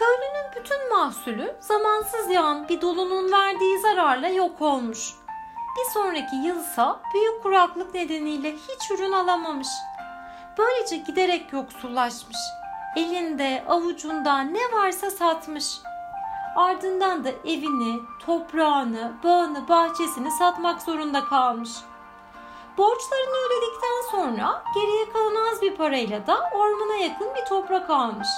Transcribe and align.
Köylünün 0.00 0.50
bütün 0.56 0.88
mahsulü 0.88 1.56
zamansız 1.60 2.30
yağan 2.30 2.68
bir 2.68 2.80
dolunun 2.80 3.32
verdiği 3.32 3.78
zararla 3.78 4.28
yok 4.28 4.62
olmuş. 4.62 5.14
Bir 5.76 5.92
sonraki 5.92 6.36
yılsa 6.36 7.00
büyük 7.14 7.42
kuraklık 7.42 7.94
nedeniyle 7.94 8.52
hiç 8.52 8.90
ürün 8.90 9.12
alamamış. 9.12 9.68
Böylece 10.58 10.96
giderek 10.96 11.52
yoksullaşmış. 11.52 12.36
Elinde, 12.96 13.64
avucunda 13.68 14.38
ne 14.38 14.72
varsa 14.72 15.10
satmış. 15.10 15.66
Ardından 16.56 17.24
da 17.24 17.30
evini, 17.30 18.00
toprağını, 18.26 19.12
bağını, 19.24 19.68
bahçesini 19.68 20.30
satmak 20.30 20.82
zorunda 20.82 21.24
kalmış. 21.24 21.70
Borçlarını 22.78 23.36
ödedikten 23.46 24.10
sonra 24.10 24.62
geriye 24.74 25.12
kalan 25.12 25.52
az 25.52 25.62
bir 25.62 25.76
parayla 25.76 26.26
da 26.26 26.50
ormana 26.54 26.94
yakın 26.94 27.34
bir 27.34 27.44
toprak 27.44 27.90
almış. 27.90 28.28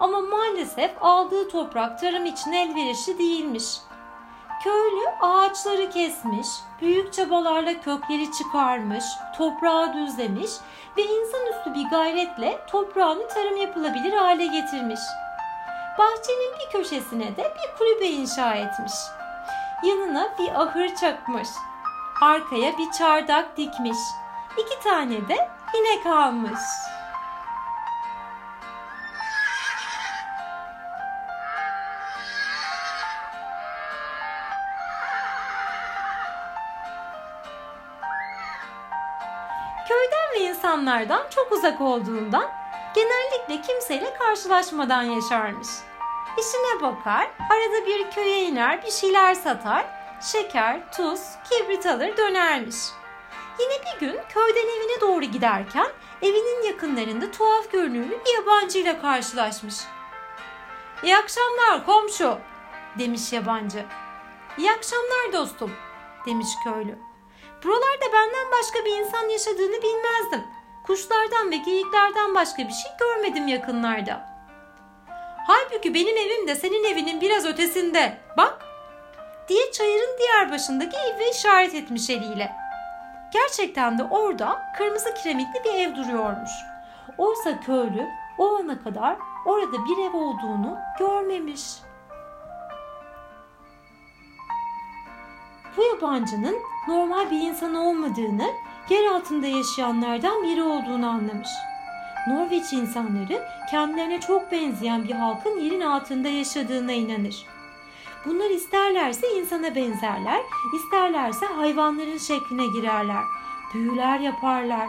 Ama 0.00 0.20
maalesef 0.20 0.90
aldığı 1.00 1.48
toprak 1.48 2.00
tarım 2.00 2.26
için 2.26 2.52
elverişli 2.52 3.18
değilmiş. 3.18 3.64
Köylü 4.64 5.08
ağaçları 5.20 5.90
kesmiş, 5.90 6.48
büyük 6.80 7.12
çabalarla 7.12 7.80
kökleri 7.80 8.32
çıkarmış, 8.32 9.04
toprağı 9.36 9.94
düzlemiş 9.94 10.50
ve 10.96 11.02
insanüstü 11.02 11.74
bir 11.74 11.90
gayretle 11.90 12.66
toprağını 12.70 13.28
tarım 13.28 13.56
yapılabilir 13.56 14.12
hale 14.12 14.46
getirmiş. 14.46 15.00
Bahçenin 15.98 16.52
bir 16.58 16.72
köşesine 16.72 17.36
de 17.36 17.54
bir 17.54 17.78
kulübe 17.78 18.06
inşa 18.06 18.54
etmiş. 18.54 18.92
Yanına 19.82 20.28
bir 20.38 20.62
ahır 20.62 20.94
çakmış. 20.94 21.48
Arkaya 22.22 22.78
bir 22.78 22.90
çardak 22.98 23.56
dikmiş. 23.56 23.98
İki 24.58 24.82
tane 24.84 25.28
de 25.28 25.48
inek 25.74 26.06
almış. 26.06 26.60
Köyden 39.88 40.32
ve 40.34 40.38
insanlardan 40.38 41.26
çok 41.30 41.52
uzak 41.52 41.80
olduğundan 41.80 42.50
genellikle 42.94 43.60
kimseyle 43.60 44.14
karşılaşmadan 44.14 45.02
yaşarmış. 45.02 45.68
İşine 46.38 46.82
bakar, 46.82 47.30
arada 47.50 47.86
bir 47.86 48.10
köye 48.10 48.42
iner, 48.42 48.82
bir 48.82 48.90
şeyler 48.90 49.34
satar, 49.34 49.86
şeker, 50.32 50.92
tuz, 50.92 51.20
kibrit 51.50 51.86
alır 51.86 52.16
dönermiş. 52.16 52.76
Yine 53.58 53.72
bir 53.72 54.00
gün 54.00 54.20
köyden 54.28 54.68
evine 54.76 55.00
doğru 55.00 55.24
giderken 55.24 55.88
evinin 56.22 56.62
yakınlarında 56.62 57.30
tuhaf 57.30 57.72
görünümlü 57.72 58.24
bir 58.24 58.34
yabancıyla 58.34 59.00
karşılaşmış. 59.00 59.74
İyi 61.02 61.16
akşamlar 61.16 61.86
komşu 61.86 62.38
demiş 62.98 63.32
yabancı. 63.32 63.84
İyi 64.58 64.72
akşamlar 64.72 65.32
dostum 65.32 65.72
demiş 66.26 66.48
köylü. 66.64 67.07
Buralarda 67.64 68.12
benden 68.12 68.50
başka 68.58 68.84
bir 68.84 68.98
insan 68.98 69.28
yaşadığını 69.28 69.82
bilmezdim. 69.82 70.42
Kuşlardan 70.86 71.50
ve 71.50 71.56
geyiklerden 71.56 72.34
başka 72.34 72.62
bir 72.68 72.72
şey 72.72 72.90
görmedim 73.00 73.48
yakınlarda. 73.48 74.28
Halbuki 75.46 75.94
benim 75.94 76.16
evim 76.16 76.48
de 76.48 76.54
senin 76.54 76.84
evinin 76.84 77.20
biraz 77.20 77.46
ötesinde. 77.46 78.18
Bak 78.36 78.64
diye 79.48 79.72
çayırın 79.72 80.18
diğer 80.18 80.50
başındaki 80.52 80.96
eve 80.96 81.30
işaret 81.30 81.74
etmiş 81.74 82.10
eliyle. 82.10 82.52
Gerçekten 83.32 83.98
de 83.98 84.04
orada 84.04 84.62
kırmızı 84.76 85.14
kiremitli 85.14 85.64
bir 85.64 85.74
ev 85.74 85.96
duruyormuş. 85.96 86.50
Oysa 87.18 87.60
köylü 87.60 88.06
o 88.38 88.56
ana 88.56 88.82
kadar 88.82 89.16
orada 89.46 89.72
bir 89.72 90.10
ev 90.10 90.16
olduğunu 90.16 90.78
görmemiş. 90.98 91.62
Bu 95.78 95.82
yabancının 95.82 96.56
normal 96.88 97.30
bir 97.30 97.40
insan 97.40 97.74
olmadığını, 97.74 98.50
yer 98.90 99.06
altında 99.06 99.46
yaşayanlardan 99.46 100.42
biri 100.42 100.62
olduğunu 100.62 101.06
anlamış. 101.06 101.48
Norveç 102.28 102.72
insanları 102.72 103.48
kendilerine 103.70 104.20
çok 104.20 104.52
benzeyen 104.52 105.04
bir 105.04 105.12
halkın 105.12 105.60
yerin 105.60 105.80
altında 105.80 106.28
yaşadığına 106.28 106.92
inanır. 106.92 107.46
Bunlar 108.26 108.50
isterlerse 108.50 109.34
insana 109.34 109.74
benzerler, 109.74 110.40
isterlerse 110.76 111.46
hayvanların 111.46 112.18
şekline 112.18 112.66
girerler, 112.66 113.22
büyüler 113.74 114.20
yaparlar. 114.20 114.88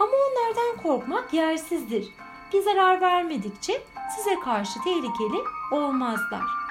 Ama 0.00 0.12
onlardan 0.12 0.82
korkmak 0.82 1.32
yersizdir. 1.32 2.08
Bir 2.52 2.62
zarar 2.62 3.00
vermedikçe 3.00 3.82
size 4.16 4.40
karşı 4.40 4.82
tehlikeli 4.84 5.44
olmazlar. 5.70 6.61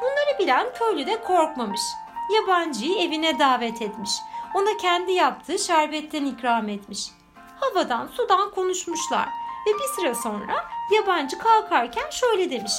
Bunları 0.00 0.38
bilen 0.38 0.66
köylü 0.74 1.06
de 1.06 1.20
korkmamış. 1.20 1.80
Yabancıyı 2.34 2.98
evine 2.98 3.38
davet 3.38 3.82
etmiş. 3.82 4.10
Ona 4.54 4.76
kendi 4.76 5.12
yaptığı 5.12 5.58
şerbetten 5.58 6.24
ikram 6.24 6.68
etmiş. 6.68 7.10
Havadan 7.60 8.06
sudan 8.06 8.50
konuşmuşlar 8.50 9.28
ve 9.66 9.74
bir 9.74 9.96
süre 9.96 10.14
sonra 10.14 10.64
yabancı 10.94 11.38
kalkarken 11.38 12.10
şöyle 12.10 12.50
demiş. 12.50 12.72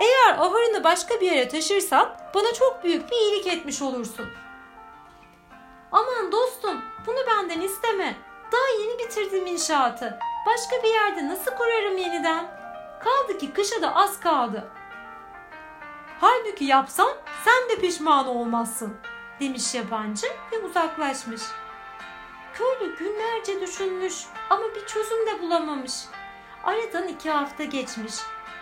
Eğer 0.00 0.34
ahırını 0.38 0.84
başka 0.84 1.20
bir 1.20 1.32
yere 1.32 1.48
taşırsan 1.48 2.16
bana 2.34 2.52
çok 2.52 2.84
büyük 2.84 3.10
bir 3.10 3.16
iyilik 3.16 3.46
etmiş 3.46 3.82
olursun. 3.82 4.28
Aman 5.92 6.32
dostum 6.32 6.84
bunu 7.06 7.18
benden 7.26 7.60
isteme. 7.60 8.16
Daha 8.52 8.82
yeni 8.82 8.98
bitirdim 8.98 9.46
inşaatı. 9.46 10.18
Başka 10.46 10.82
bir 10.82 10.88
yerde 10.88 11.28
nasıl 11.28 11.50
kurarım 11.50 11.96
yeniden? 11.98 12.44
Kaldı 13.04 13.38
ki 13.38 13.52
kışa 13.52 13.82
da 13.82 13.94
az 13.94 14.20
kaldı. 14.20 14.68
Halbuki 16.20 16.64
yapsan 16.64 17.12
sen 17.44 17.68
de 17.68 17.80
pişman 17.80 18.26
olmazsın 18.28 18.96
demiş 19.40 19.74
yabancı 19.74 20.26
ve 20.52 20.58
uzaklaşmış. 20.58 21.42
Köylü 22.54 22.96
günlerce 22.96 23.60
düşünmüş 23.60 24.14
ama 24.50 24.62
bir 24.74 24.86
çözüm 24.86 25.26
de 25.26 25.42
bulamamış. 25.42 25.92
Aradan 26.64 27.08
iki 27.08 27.30
hafta 27.30 27.64
geçmiş. 27.64 28.14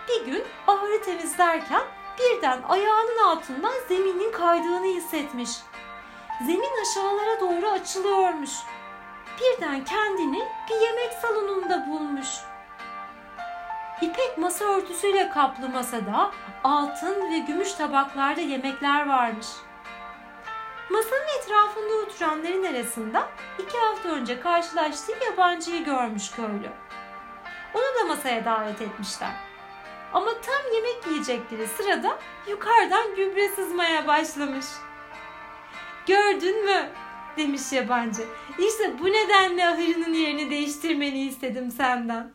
Bir 0.09 0.25
gün 0.25 0.43
ahırı 0.67 1.01
temizlerken 1.01 1.83
birden 2.19 2.61
ayağının 2.67 3.17
altından 3.17 3.73
zeminin 3.87 4.31
kaydığını 4.31 4.85
hissetmiş. 4.85 5.49
Zemin 6.45 6.81
aşağılara 6.81 7.39
doğru 7.39 7.69
açılıyormuş. 7.69 8.51
Birden 9.41 9.85
kendini 9.85 10.47
bir 10.69 10.81
yemek 10.81 11.13
salonunda 11.21 11.87
bulmuş. 11.89 12.27
İpek 14.01 14.37
masa 14.37 14.65
örtüsüyle 14.65 15.29
kaplı 15.29 15.69
masada 15.69 16.31
altın 16.63 17.31
ve 17.31 17.39
gümüş 17.39 17.73
tabaklarda 17.73 18.41
yemekler 18.41 19.07
varmış. 19.07 19.47
Masanın 20.89 21.27
etrafında 21.39 21.93
oturanların 21.93 22.63
arasında 22.63 23.27
iki 23.59 23.77
hafta 23.77 24.09
önce 24.09 24.39
karşılaştığı 24.39 25.25
yabancıyı 25.25 25.85
görmüş 25.85 26.31
köylü. 26.31 26.69
Onu 27.73 27.99
da 27.99 28.07
masaya 28.07 28.45
davet 28.45 28.81
etmişler. 28.81 29.31
Ama 30.13 30.31
tam 30.31 30.73
yemek 30.73 31.07
yiyecekleri 31.07 31.67
sırada 31.67 32.19
yukarıdan 32.47 33.15
gübre 33.15 33.49
sızmaya 33.49 34.07
başlamış. 34.07 34.65
Gördün 36.07 36.65
mü? 36.65 36.89
demiş 37.37 37.71
yabancı. 37.71 38.21
İşte 38.59 38.99
bu 38.99 39.05
nedenle 39.05 39.67
ahırının 39.67 40.13
yerini 40.13 40.49
değiştirmeni 40.49 41.19
istedim 41.19 41.71
senden. 41.71 42.31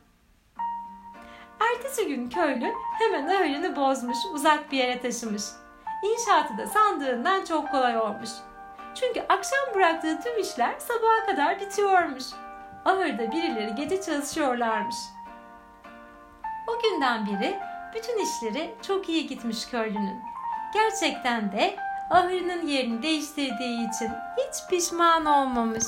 Ertesi 1.83 2.09
gün 2.09 2.29
köylü 2.31 2.73
hemen 2.99 3.27
ahırını 3.27 3.77
bozmuş, 3.77 4.19
uzak 4.33 4.73
bir 4.73 4.79
yere 4.79 5.01
taşımış. 5.01 5.43
İnşaatı 6.05 6.59
da 6.59 6.67
sandığından 6.67 7.45
çok 7.45 7.71
kolay 7.71 7.99
olmuş. 7.99 8.31
Çünkü 8.95 9.21
akşam 9.29 9.75
bıraktığı 9.75 10.21
tüm 10.21 10.39
işler 10.39 10.75
sabaha 10.79 11.27
kadar 11.27 11.61
bitiyormuş. 11.61 12.25
Ahırda 12.85 13.33
birileri 13.33 13.75
gece 13.75 14.03
çalışıyorlarmış. 14.03 14.97
O 16.69 16.83
günden 16.83 17.27
beri 17.27 17.59
bütün 17.95 18.25
işleri 18.25 18.75
çok 18.83 19.09
iyi 19.09 19.27
gitmiş 19.27 19.67
köylünün. 19.67 20.23
Gerçekten 20.75 21.53
de 21.53 21.77
ahırının 22.11 22.67
yerini 22.67 23.03
değiştirdiği 23.03 23.89
için 23.89 24.11
hiç 24.39 24.71
pişman 24.71 25.27
olmamış. 25.27 25.87